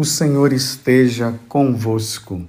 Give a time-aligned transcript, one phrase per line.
[0.00, 2.48] O Senhor esteja convosco.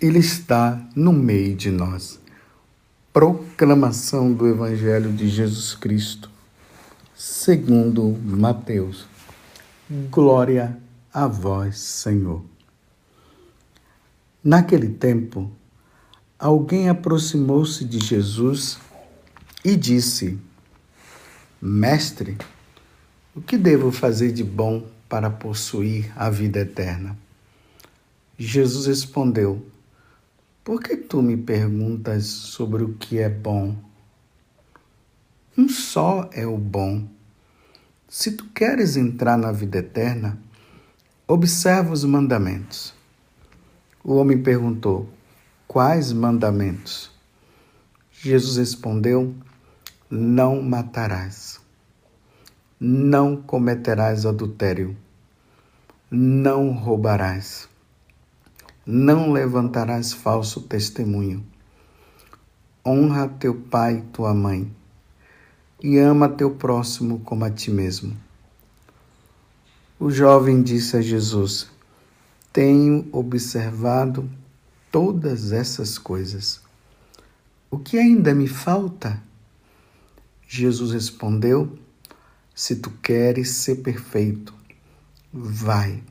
[0.00, 2.18] Ele está no meio de nós.
[3.12, 6.30] Proclamação do Evangelho de Jesus Cristo,
[7.14, 9.06] segundo Mateus.
[10.10, 10.78] Glória
[11.12, 12.42] a vós, Senhor.
[14.42, 15.50] Naquele tempo,
[16.38, 18.78] alguém aproximou-se de Jesus
[19.62, 20.38] e disse:
[21.60, 22.38] Mestre,
[23.34, 27.16] o que devo fazer de bom para possuir a vida eterna?
[28.38, 29.64] Jesus respondeu:
[30.62, 33.76] Por que tu me perguntas sobre o que é bom?
[35.56, 37.08] Um só é o bom.
[38.08, 40.38] Se tu queres entrar na vida eterna,
[41.26, 42.94] observa os mandamentos.
[44.04, 45.08] O homem perguntou:
[45.66, 47.10] Quais mandamentos?
[48.12, 49.34] Jesus respondeu:
[50.10, 51.65] Não matarás
[52.78, 54.94] não cometerás adultério,
[56.10, 57.68] não roubarás,
[58.84, 61.42] não levantarás falso testemunho.
[62.84, 64.70] Honra teu pai e tua mãe,
[65.82, 68.14] e ama teu próximo como a ti mesmo.
[69.98, 71.70] O jovem disse a Jesus:
[72.52, 74.30] Tenho observado
[74.92, 76.60] todas essas coisas.
[77.70, 79.20] O que ainda me falta?
[80.46, 81.85] Jesus respondeu:
[82.56, 84.54] se tu queres ser perfeito,
[85.30, 86.02] vai,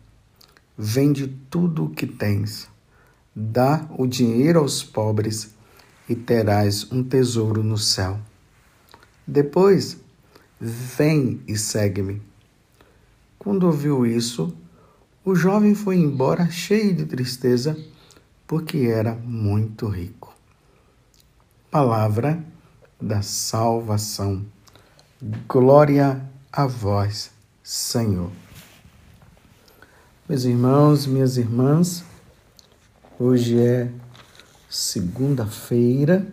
[0.78, 2.68] vende tudo o que tens,
[3.36, 5.56] dá o dinheiro aos pobres
[6.08, 8.20] e terás um tesouro no céu.
[9.26, 9.98] Depois,
[10.62, 12.22] vem e segue-me.
[13.40, 14.56] Quando ouviu isso,
[15.24, 17.76] o jovem foi embora cheio de tristeza,
[18.46, 20.32] porque era muito rico.
[21.72, 22.46] Palavra
[23.02, 24.46] da salvação.
[25.48, 28.32] Glória a vós, Senhor.
[30.30, 32.02] Meus irmãos, minhas irmãs,
[33.20, 33.92] hoje é
[34.70, 36.26] segunda-feira.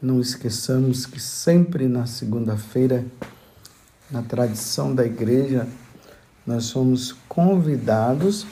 [0.00, 3.04] Não esqueçamos que sempre na segunda-feira,
[4.08, 5.66] na tradição da igreja,
[6.46, 8.46] nós somos convidados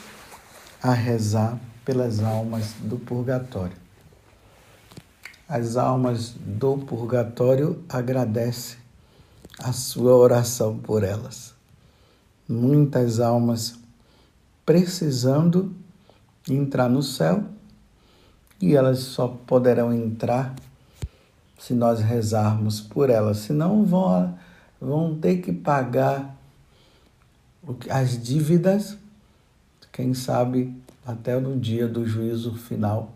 [0.83, 3.77] a rezar pelas almas do purgatório.
[5.47, 8.80] As almas do purgatório agradecem
[9.59, 11.53] a sua oração por elas.
[12.47, 13.75] Muitas almas
[14.65, 15.73] precisando
[16.49, 17.43] entrar no céu
[18.61, 20.55] e elas só poderão entrar
[21.59, 24.37] se nós rezarmos por elas, senão vão,
[24.79, 26.35] vão ter que pagar
[27.89, 28.97] as dívidas,
[29.91, 30.75] quem sabe
[31.05, 33.13] até no dia do juízo final,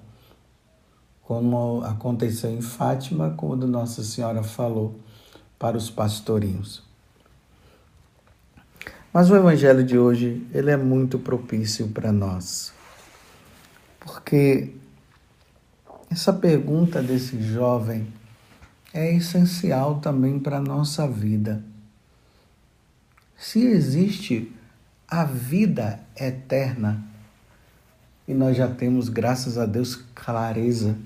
[1.23, 5.00] como aconteceu em Fátima, quando Nossa Senhora falou
[5.57, 6.83] para os pastorinhos.
[9.13, 12.73] Mas o evangelho de hoje, ele é muito propício para nós.
[13.99, 14.73] Porque
[16.11, 18.07] essa pergunta desse jovem
[18.93, 21.63] é essencial também para a nossa vida.
[23.37, 24.53] Se existe
[25.07, 27.03] a vida eterna,
[28.27, 30.97] e nós já temos, graças a Deus, clareza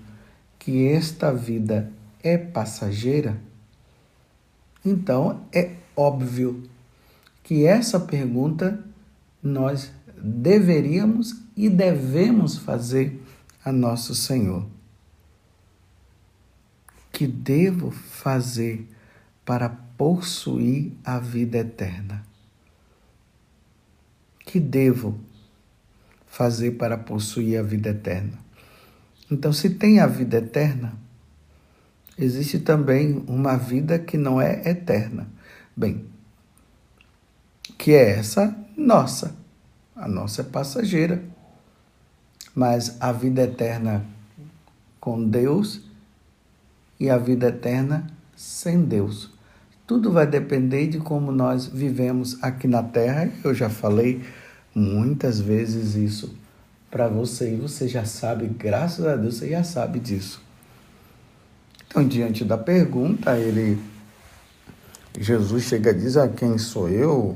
[0.57, 1.91] que esta vida
[2.23, 3.37] é passageira,
[4.83, 6.63] então, é óbvio
[7.43, 8.83] que essa pergunta
[9.41, 13.21] nós deveríamos e devemos fazer
[13.63, 14.65] a nosso Senhor.
[17.11, 18.87] Que devo fazer
[19.43, 22.23] para possuir a vida eterna?
[24.45, 25.19] Que devo
[26.27, 28.39] fazer para possuir a vida eterna?
[29.29, 30.93] Então, se tem a vida eterna,
[32.19, 35.27] existe também uma vida que não é eterna.
[35.75, 36.05] Bem,
[37.77, 39.35] que é essa nossa.
[39.95, 41.23] A nossa é passageira.
[42.53, 44.05] Mas a vida eterna
[44.99, 45.81] com Deus
[46.99, 49.31] e a vida eterna sem Deus.
[49.87, 53.31] Tudo vai depender de como nós vivemos aqui na Terra.
[53.43, 54.23] Eu já falei
[54.75, 56.35] muitas vezes isso
[56.91, 60.41] para você e você já sabe, graças a Deus, você já sabe disso.
[61.89, 63.81] Então, diante da pergunta, ele
[65.19, 67.35] Jesus chega e diz: "A ah, quem sou eu?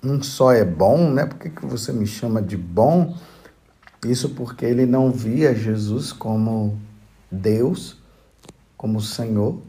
[0.00, 1.26] Um só é bom, né?
[1.26, 3.16] Por que, que você me chama de bom?"
[4.06, 6.78] Isso porque ele não via Jesus como
[7.32, 7.96] Deus,
[8.76, 9.60] como Senhor.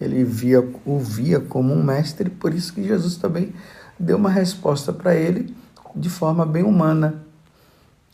[0.00, 3.52] Ele via, o via como um mestre, por isso que Jesus também
[3.98, 5.52] deu uma resposta para ele
[5.96, 7.24] de forma bem humana.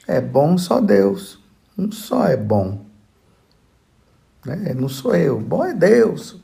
[0.07, 1.39] É bom só Deus,
[1.77, 2.94] um só é bom.
[4.45, 4.75] Né?
[4.75, 6.39] Não sou eu, bom é Deus.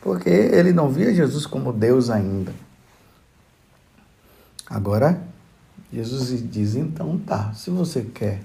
[0.00, 2.52] Porque ele não via Jesus como Deus ainda.
[4.68, 5.20] Agora,
[5.92, 8.42] Jesus diz: então tá, se você quer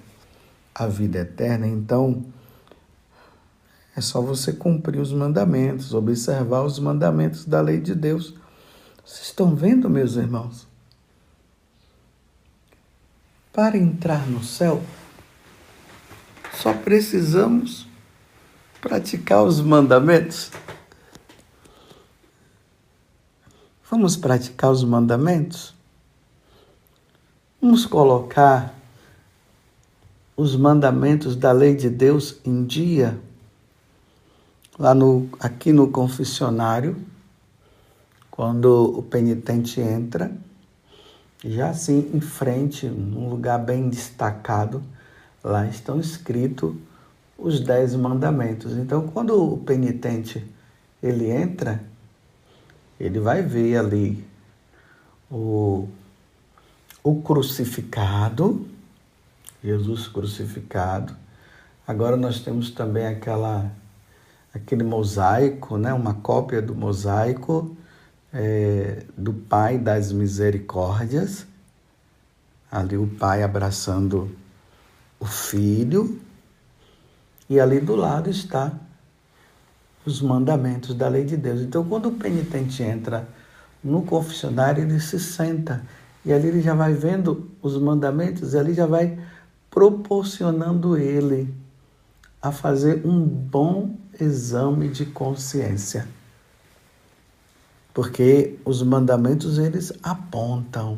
[0.74, 2.26] a vida eterna, então
[3.96, 8.34] é só você cumprir os mandamentos, observar os mandamentos da lei de Deus.
[9.06, 10.68] Vocês estão vendo, meus irmãos?
[13.52, 14.82] Para entrar no céu,
[16.54, 17.91] só precisamos
[18.82, 20.52] praticar os mandamentos.
[23.90, 25.76] Vamos praticar os mandamentos?
[27.62, 28.74] Vamos colocar
[30.36, 33.20] os mandamentos da lei de Deus em dia?
[34.80, 36.98] Lá no, aqui no confessionário,
[38.32, 40.36] quando o penitente entra,
[41.44, 44.82] já assim em frente, num lugar bem destacado,
[45.44, 46.74] lá estão escritos
[47.42, 48.74] os dez mandamentos.
[48.78, 50.46] Então, quando o penitente
[51.02, 51.84] ele entra,
[53.00, 54.24] ele vai ver ali
[55.30, 55.88] o,
[57.04, 58.68] o crucificado,
[59.64, 61.16] Jesus crucificado.
[61.88, 63.72] Agora nós temos também aquela
[64.54, 67.76] aquele mosaico, né, uma cópia do mosaico
[68.34, 71.46] é, do Pai das Misericórdias.
[72.70, 74.30] Ali o Pai abraçando
[75.20, 76.20] o Filho,
[77.52, 78.72] e ali do lado está
[80.06, 81.60] os mandamentos da lei de Deus.
[81.60, 83.28] Então, quando o penitente entra
[83.84, 85.84] no confessionário, ele se senta
[86.24, 89.20] e ali ele já vai vendo os mandamentos e ali já vai
[89.70, 91.54] proporcionando ele
[92.42, 96.08] a fazer um bom exame de consciência.
[97.94, 100.98] Porque os mandamentos eles apontam.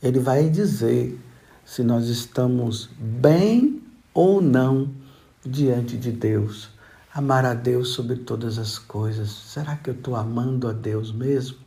[0.00, 1.18] Ele vai dizer
[1.64, 3.82] se nós estamos bem
[4.14, 5.07] ou não
[5.44, 6.70] diante de Deus
[7.14, 9.30] amar a Deus sobre todas as coisas.
[9.30, 11.58] Será que eu estou amando a Deus mesmo?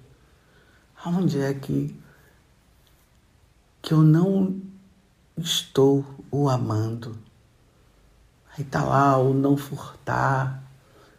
[1.04, 1.94] Aonde é que,
[3.82, 4.62] que eu não
[5.38, 7.18] estou o amando?
[8.56, 10.64] Aí está lá o não furtar.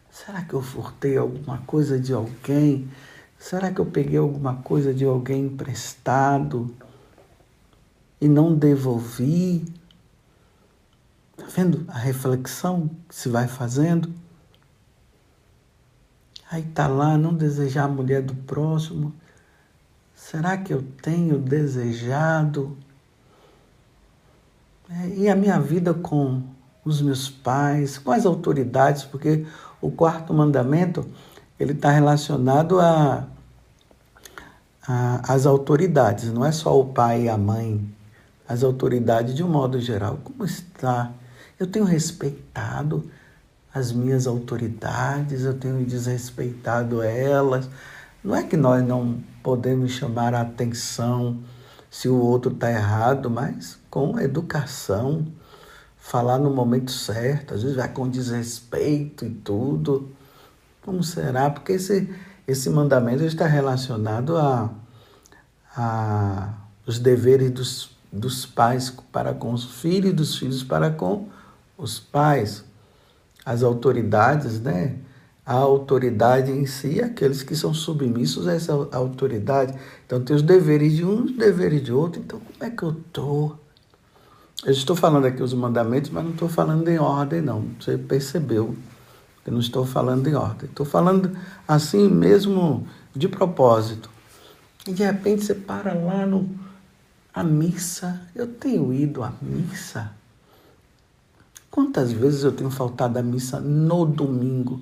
[0.09, 2.89] Será que eu furtei alguma coisa de alguém?
[3.37, 6.73] Será que eu peguei alguma coisa de alguém emprestado
[8.21, 9.65] e não devolvi?
[11.37, 14.13] Está vendo a reflexão que se vai fazendo?
[16.51, 19.11] Aí está lá, não desejar a mulher do próximo.
[20.13, 22.77] Será que eu tenho desejado?
[24.89, 26.43] É, e a minha vida com
[26.85, 29.45] os meus pais, com as autoridades, porque
[29.81, 31.05] o quarto mandamento
[31.59, 33.25] ele está relacionado a,
[34.87, 37.83] a, as autoridades, não é só o pai e a mãe,
[38.47, 40.19] as autoridades de um modo geral.
[40.23, 41.11] Como está?
[41.59, 43.09] Eu tenho respeitado
[43.73, 47.69] as minhas autoridades, eu tenho desrespeitado elas.
[48.23, 51.39] Não é que nós não podemos chamar a atenção
[51.89, 55.27] se o outro está errado, mas com educação,
[55.97, 60.11] falar no momento certo, às vezes vai com desrespeito e tudo.
[60.81, 61.49] Como será?
[61.49, 62.13] Porque esse,
[62.47, 64.69] esse mandamento está relacionado a,
[65.75, 66.53] a
[66.85, 71.42] os deveres dos, dos pais para com os filhos e dos filhos para com os
[71.99, 72.63] pais
[73.45, 74.95] as autoridades, né?
[75.45, 79.73] A autoridade em si, aqueles que são submissos a essa autoridade.
[80.05, 82.21] Então tem os deveres de um, os deveres de outro.
[82.21, 83.59] Então como é que eu estou?
[84.65, 87.65] Eu estou falando aqui os mandamentos, mas não estou falando em ordem, não.
[87.77, 88.73] Você percebeu
[89.43, 90.69] que não estou falando em ordem.
[90.69, 91.35] Estou falando
[91.67, 94.09] assim mesmo de propósito.
[94.87, 96.49] E de repente você para lá no
[97.33, 98.21] a missa.
[98.33, 100.11] Eu tenho ido à missa.
[101.73, 104.79] Quantas vezes eu tenho faltado à missa no domingo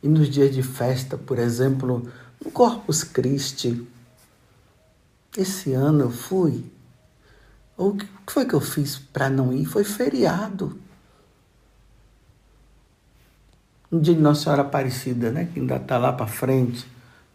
[0.00, 2.08] e nos dias de festa, por exemplo,
[2.40, 3.84] no Corpus Christi?
[5.36, 6.64] Esse ano eu fui.
[7.76, 9.64] O que foi que eu fiz para não ir?
[9.64, 10.78] Foi feriado.
[13.90, 15.50] No dia de Nossa Senhora Aparecida, né?
[15.52, 16.86] Que ainda está lá para frente.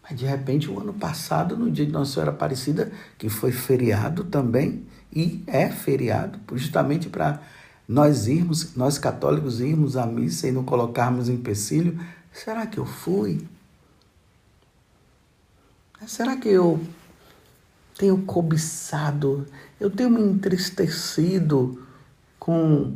[0.02, 4.24] Mas de repente, o ano passado, no dia de Nossa Senhora Aparecida, que foi feriado
[4.24, 7.42] também, e é feriado, justamente para
[7.86, 12.00] nós irmos, nós católicos irmos à missa e não colocarmos empecilho,
[12.32, 13.46] será que eu fui?
[16.06, 16.80] Será que eu
[17.98, 19.46] tenho cobiçado,
[19.80, 21.82] eu tenho me entristecido
[22.38, 22.94] com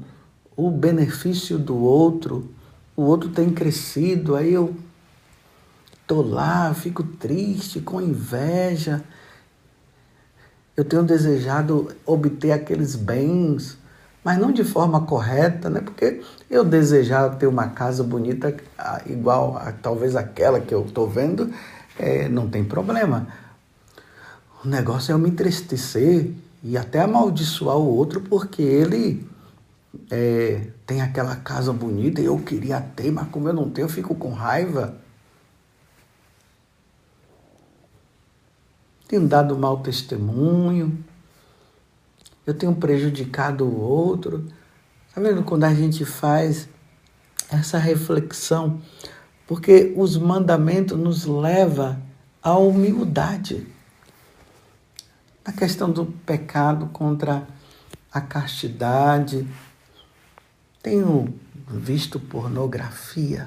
[0.57, 2.50] o benefício do outro,
[2.97, 4.75] o outro tem crescido, aí eu
[6.07, 9.04] tô lá, fico triste, com inveja.
[10.76, 13.78] Eu tenho desejado obter aqueles bens
[14.25, 15.81] mas não de forma correta, né?
[15.81, 18.55] Porque eu desejar ter uma casa bonita
[19.07, 21.53] igual a talvez aquela que eu estou vendo,
[21.99, 23.27] é, não tem problema.
[24.65, 26.33] O negócio é eu me entristecer
[26.63, 29.27] e até amaldiçoar o outro porque ele
[30.11, 33.91] é, tem aquela casa bonita e eu queria ter, mas como eu não tenho, eu
[33.91, 34.97] fico com raiva.
[39.07, 41.03] Tenho dado mau testemunho,
[42.49, 44.50] eu tenho prejudicado o outro.
[45.07, 46.67] Está vendo quando a gente faz
[47.50, 48.81] essa reflexão?
[49.47, 52.02] Porque os mandamentos nos levam
[52.43, 53.67] à humildade.
[55.45, 57.47] A questão do pecado contra
[58.11, 59.47] a castidade,
[60.83, 61.35] tenho
[61.69, 63.47] visto pornografia.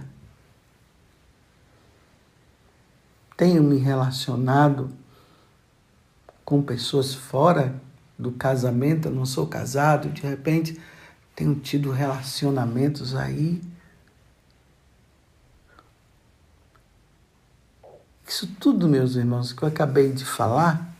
[3.36, 4.91] Tenho me relacionado
[6.46, 7.81] com pessoas fora
[8.22, 10.80] do casamento, eu não sou casado, de repente
[11.36, 13.62] tenho tido relacionamentos aí.
[18.28, 20.96] Isso tudo, meus irmãos, que eu acabei de falar,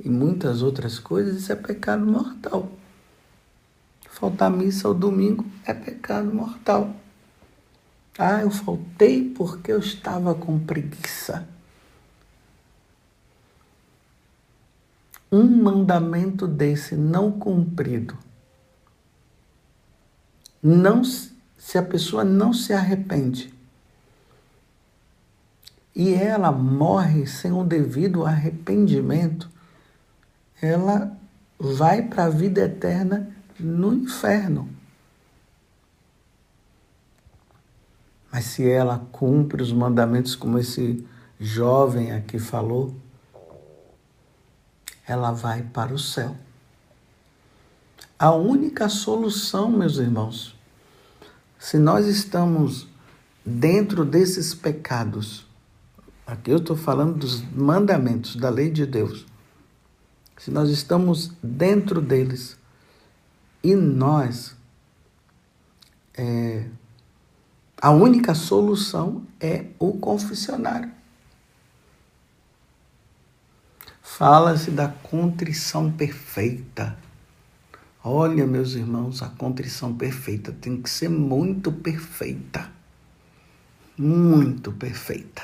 [0.00, 2.70] e muitas outras coisas, isso é pecado mortal.
[4.10, 6.92] Faltar missa ao domingo é pecado mortal.
[8.18, 11.46] Ah, eu faltei porque eu estava com preguiça.
[15.30, 18.16] Um mandamento desse não cumprido,
[20.62, 23.52] não se a pessoa não se arrepende
[25.98, 29.50] e ela morre sem o devido arrependimento,
[30.62, 31.12] ela
[31.58, 34.68] vai para a vida eterna no inferno.
[38.30, 41.04] Mas se ela cumpre os mandamentos como esse
[41.40, 42.94] jovem aqui falou,
[45.08, 46.36] ela vai para o céu.
[48.18, 50.54] A única solução, meus irmãos,
[51.58, 52.86] se nós estamos
[53.44, 55.46] dentro desses pecados,
[56.26, 59.24] aqui eu estou falando dos mandamentos da lei de Deus,
[60.36, 62.58] se nós estamos dentro deles,
[63.62, 64.54] e nós,
[66.14, 66.66] é,
[67.80, 70.92] a única solução é o confessionário.
[74.16, 76.96] Fala-se da contrição perfeita.
[78.02, 82.68] Olha, meus irmãos, a contrição perfeita tem que ser muito perfeita.
[83.96, 85.42] Muito perfeita.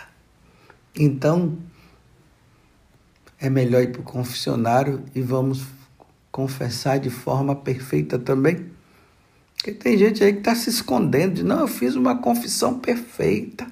[0.96, 1.56] Então,
[3.38, 5.64] é melhor ir para o confessionário e vamos
[6.32, 8.70] confessar de forma perfeita também?
[9.54, 13.66] Porque tem gente aí que está se escondendo, de não, eu fiz uma confissão perfeita.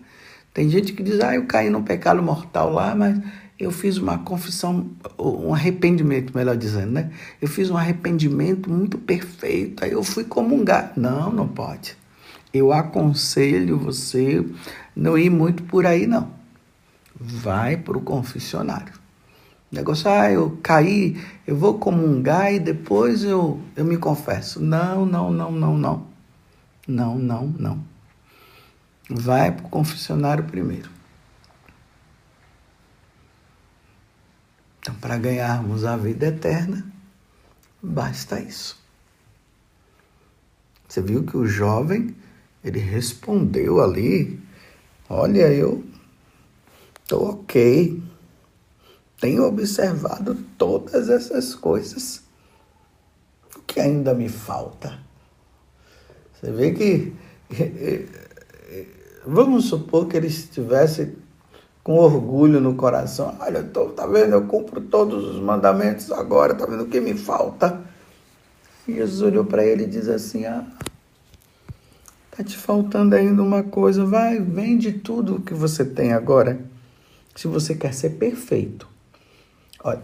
[0.54, 3.18] Tem gente que diz, ah, eu caí num pecado mortal lá, mas
[3.58, 7.10] eu fiz uma confissão, um arrependimento, melhor dizendo, né?
[7.40, 10.92] Eu fiz um arrependimento muito perfeito, aí eu fui comungar.
[10.96, 11.96] Não, não pode.
[12.52, 14.44] Eu aconselho você
[14.94, 16.30] não ir muito por aí, não.
[17.18, 18.92] Vai para o confessionário.
[19.70, 24.60] Negócio, ah, eu caí, eu vou comungar e depois eu, eu me confesso.
[24.60, 26.06] Não, não, não, não, não.
[26.86, 27.82] Não, não, não.
[29.08, 30.90] Vai para o confessionário primeiro.
[34.82, 36.84] Então, para ganharmos a vida eterna,
[37.80, 38.78] basta isso.
[40.88, 42.14] Você viu que o jovem,
[42.64, 44.38] ele respondeu ali:
[45.08, 45.84] Olha, eu
[47.04, 48.02] estou ok
[49.22, 52.24] tenho observado todas essas coisas.
[53.56, 54.98] O que ainda me falta?
[56.34, 57.14] Você vê que.
[59.24, 61.16] Vamos supor que ele estivesse
[61.82, 63.36] com orgulho no coração.
[63.40, 64.32] Olha, eu tô, tá vendo?
[64.32, 67.80] Eu cumpro todos os mandamentos agora, tá vendo o que me falta?
[68.88, 70.64] Jesus olhou para ele e diz assim: Ah,
[72.30, 74.04] tá te faltando ainda uma coisa.
[74.04, 76.60] Vai, vende tudo o que você tem agora.
[77.34, 78.92] Se você quer ser perfeito,
[79.84, 80.02] Olha,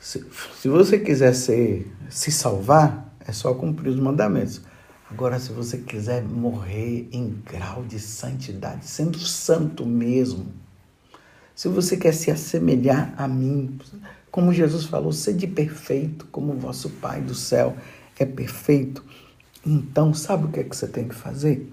[0.00, 0.24] se,
[0.60, 4.62] se você quiser ser, se salvar, é só cumprir os mandamentos.
[5.10, 10.52] Agora, se você quiser morrer em grau de santidade, sendo santo mesmo,
[11.54, 13.78] se você quer se assemelhar a mim,
[14.30, 17.76] como Jesus falou, sede perfeito, como o vosso Pai do céu
[18.18, 19.04] é perfeito.
[19.64, 21.72] Então, sabe o que é que você tem que fazer?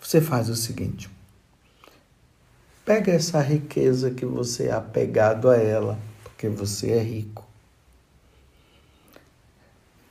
[0.00, 1.08] Você faz o seguinte:
[2.84, 7.48] Pega essa riqueza que você é apegado a ela, porque você é rico.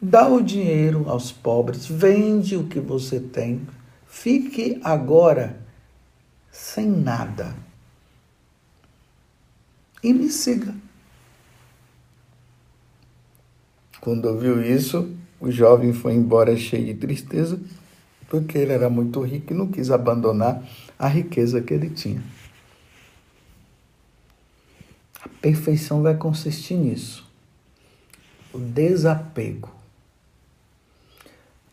[0.05, 3.65] Dá o dinheiro aos pobres, vende o que você tem.
[4.05, 5.57] Fique agora
[6.51, 7.55] sem nada.
[10.03, 10.75] E me siga.
[14.01, 17.57] Quando ouviu isso, o jovem foi embora cheio de tristeza,
[18.27, 20.61] porque ele era muito rico e não quis abandonar
[20.99, 22.21] a riqueza que ele tinha.
[25.23, 27.25] A perfeição vai consistir nisso.
[28.53, 29.72] O desapego.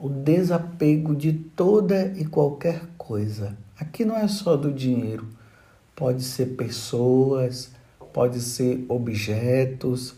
[0.01, 3.57] O desapego de toda e qualquer coisa.
[3.79, 5.29] Aqui não é só do dinheiro.
[5.95, 7.71] Pode ser pessoas,
[8.13, 10.15] pode ser objetos,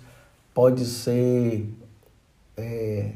[0.54, 1.68] pode ser
[2.56, 3.10] é,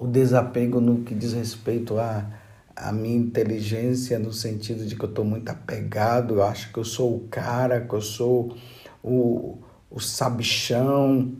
[0.00, 2.26] o desapego no que diz respeito a
[2.76, 6.84] a minha inteligência no sentido de que eu estou muito apegado, eu acho que eu
[6.84, 8.54] sou o cara, que eu sou
[9.02, 9.56] o,
[9.90, 11.32] o sabichão.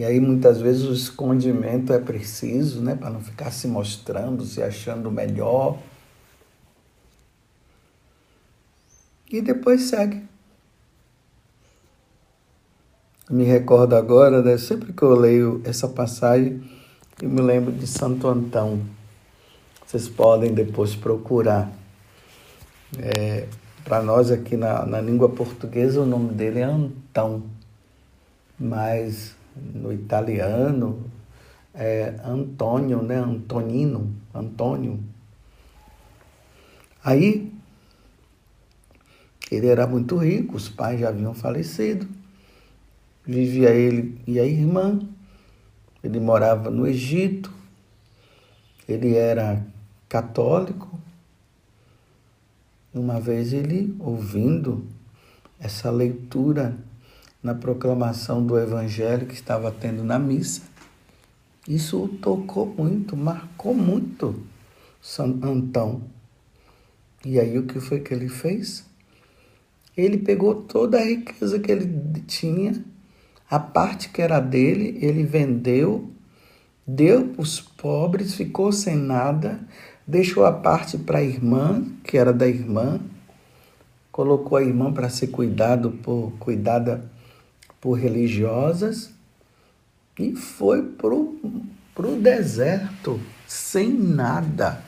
[0.00, 4.62] E aí muitas vezes o escondimento é preciso, né, para não ficar se mostrando, se
[4.62, 5.78] achando melhor.
[9.30, 10.24] E depois segue.
[13.28, 16.62] Me recordo agora, né, sempre que eu leio essa passagem,
[17.20, 18.80] eu me lembro de Santo Antão.
[19.86, 21.70] Vocês podem depois procurar.
[22.98, 23.46] É,
[23.84, 27.42] Para nós aqui na, na língua portuguesa o nome dele é Antão,
[28.58, 29.38] mas
[29.74, 31.04] no italiano
[31.74, 33.16] é Antônio, né?
[33.16, 35.00] Antonino, Antônio.
[37.02, 37.52] Aí
[39.50, 42.06] ele era muito rico, os pais já haviam falecido.
[43.24, 44.98] Vivia ele e a irmã
[46.02, 47.52] ele morava no Egito,
[48.88, 49.64] ele era
[50.08, 50.98] católico.
[52.92, 54.84] Uma vez ele, ouvindo
[55.60, 56.76] essa leitura
[57.42, 60.62] na proclamação do Evangelho que estava tendo na missa,
[61.68, 64.42] isso o tocou muito, marcou muito
[65.00, 66.02] São Antão.
[67.24, 68.84] E aí o que foi que ele fez?
[69.96, 72.82] Ele pegou toda a riqueza que ele tinha
[73.50, 76.08] a parte que era dele, ele vendeu,
[76.86, 79.58] deu para os pobres, ficou sem nada,
[80.06, 83.00] deixou a parte para a irmã, que era da irmã,
[84.12, 87.10] colocou a irmã para ser cuidado por, cuidada
[87.80, 89.10] por religiosas
[90.18, 94.84] e foi para o deserto sem nada,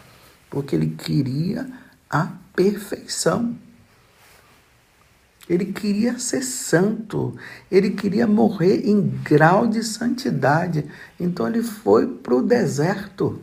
[0.51, 1.67] porque ele queria
[2.09, 3.57] a perfeição.
[5.49, 7.37] Ele queria ser santo,
[7.71, 10.87] ele queria morrer em grau de santidade.
[11.19, 13.43] Então ele foi para o deserto.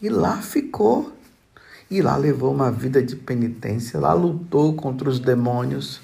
[0.00, 1.12] E lá ficou.
[1.90, 6.00] E lá levou uma vida de penitência, lá lutou contra os demônios.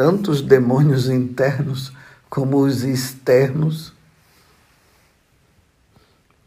[0.00, 1.92] Tanto os demônios internos
[2.30, 3.92] como os externos.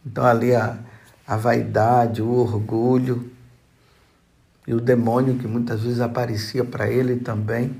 [0.03, 0.79] Então ali a,
[1.27, 3.31] a vaidade, o orgulho,
[4.65, 7.79] e o demônio que muitas vezes aparecia para ele também.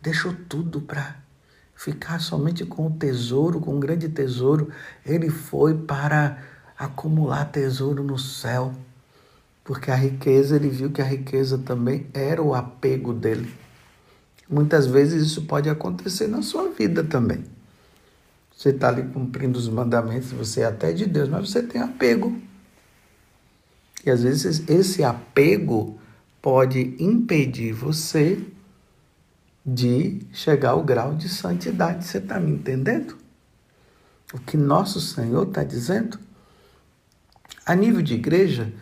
[0.00, 1.16] Deixou tudo para
[1.74, 4.70] ficar somente com o tesouro, com um grande tesouro.
[5.04, 6.38] Ele foi para
[6.78, 8.72] acumular tesouro no céu,
[9.66, 13.52] porque a riqueza, ele viu que a riqueza também era o apego dele.
[14.48, 17.44] Muitas vezes isso pode acontecer na sua vida também.
[18.56, 22.40] Você está ali cumprindo os mandamentos, você é até de Deus, mas você tem apego.
[24.04, 25.98] E às vezes esse apego
[26.40, 28.40] pode impedir você
[29.64, 32.04] de chegar ao grau de santidade.
[32.04, 33.16] Você está me entendendo?
[34.32, 36.20] O que nosso Senhor está dizendo?
[37.66, 38.72] A nível de igreja,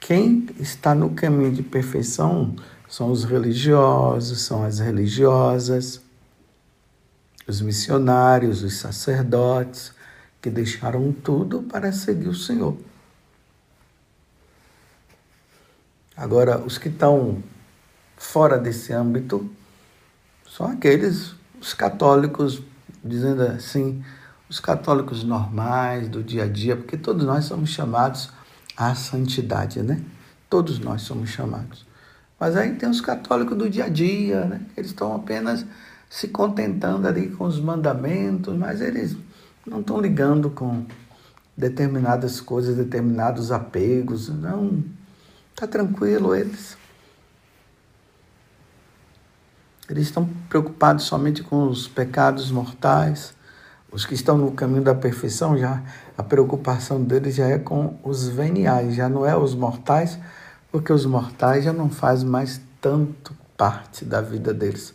[0.00, 2.54] quem está no caminho de perfeição
[2.88, 6.00] são os religiosos, são as religiosas,
[7.46, 9.92] os missionários, os sacerdotes,
[10.40, 12.76] que deixaram tudo para seguir o Senhor.
[16.16, 17.42] Agora, os que estão
[18.16, 19.48] fora desse âmbito
[20.48, 22.62] são aqueles, os católicos,
[23.04, 24.02] dizendo assim,
[24.48, 28.30] os católicos normais do dia a dia, porque todos nós somos chamados
[28.78, 30.00] à santidade, né?
[30.48, 31.84] Todos nós somos chamados.
[32.38, 34.60] Mas aí tem os católicos do dia a dia, né?
[34.76, 35.66] Eles estão apenas
[36.08, 39.16] se contentando ali com os mandamentos, mas eles
[39.66, 40.86] não estão ligando com
[41.56, 44.84] determinadas coisas, determinados apegos, não
[45.58, 46.78] Está tranquilo eles.
[49.90, 53.34] Eles estão preocupados somente com os pecados mortais.
[53.90, 55.82] Os que estão no caminho da perfeição, já
[56.18, 60.18] a preocupação deles já é com os veniais, já não é os mortais,
[60.70, 64.92] porque os mortais já não fazem mais tanto parte da vida deles.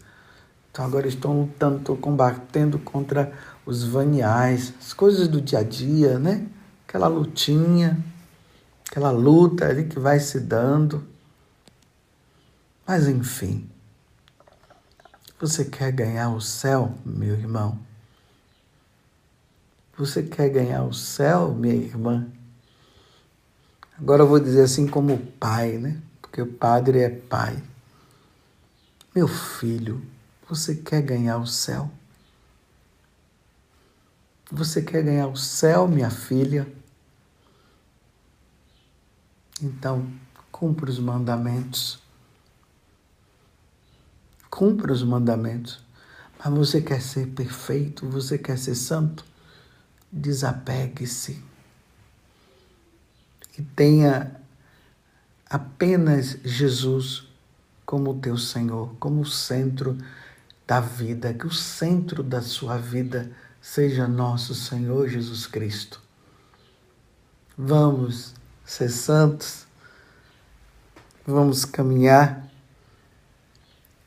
[0.72, 3.32] Então agora estão lutando, estão combatendo contra
[3.66, 6.46] os vaniais, as coisas do dia a dia, né?
[6.88, 7.98] Aquela lutinha
[8.94, 11.04] aquela luta ali que vai se dando.
[12.86, 13.68] Mas enfim,
[15.40, 17.80] você quer ganhar o céu, meu irmão?
[20.04, 22.28] Você quer ganhar o céu, minha irmã?
[23.98, 25.98] Agora eu vou dizer assim como pai, né?
[26.22, 27.64] Porque o padre é pai.
[29.16, 30.06] Meu filho,
[30.50, 31.90] você quer ganhar o céu?
[34.52, 36.68] Você quer ganhar o céu, minha filha?
[39.62, 40.06] Então,
[40.52, 41.98] cumpra os mandamentos.
[44.50, 45.80] Cumpra os mandamentos.
[46.38, 49.32] Mas você quer ser perfeito, você quer ser santo?
[50.16, 51.44] Desapegue-se.
[53.58, 54.40] E tenha
[55.50, 57.28] apenas Jesus
[57.86, 59.98] como teu Senhor, como o centro
[60.68, 66.00] da vida, que o centro da sua vida seja nosso Senhor Jesus Cristo.
[67.58, 68.34] Vamos
[68.66, 69.66] ser santos,
[71.26, 72.48] vamos caminhar,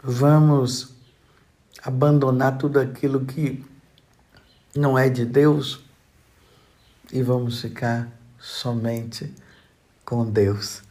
[0.03, 0.93] vamos
[1.83, 3.65] abandonar tudo aquilo que
[4.75, 5.86] não é de Deus
[7.13, 9.33] e vamos ficar somente
[10.05, 10.83] com Deus.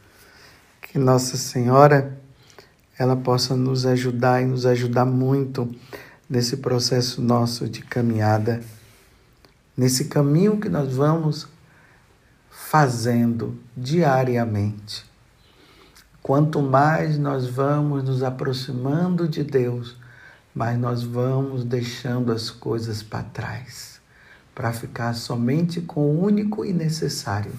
[0.80, 2.18] Que Nossa Senhora
[2.98, 5.70] ela possa nos ajudar e nos ajudar muito
[6.28, 8.62] nesse processo nosso de caminhada,
[9.76, 11.46] nesse caminho que nós vamos
[12.50, 15.04] fazendo diariamente.
[16.22, 19.96] Quanto mais nós vamos nos aproximando de Deus,
[20.52, 23.95] mais nós vamos deixando as coisas para trás,
[24.56, 27.52] para ficar somente com o único e necessário,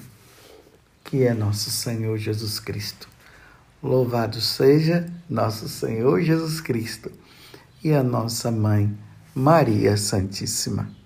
[1.03, 3.07] que é nosso Senhor Jesus Cristo.
[3.83, 7.11] Louvado seja nosso Senhor Jesus Cristo
[7.83, 8.97] e a nossa mãe,
[9.35, 10.96] Maria Santíssima.